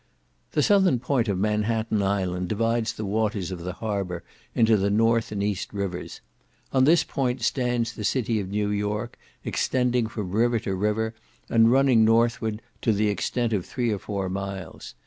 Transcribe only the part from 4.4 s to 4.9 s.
into the